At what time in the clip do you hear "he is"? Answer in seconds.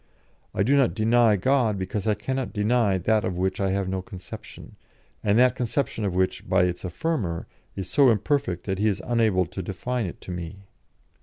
8.79-9.03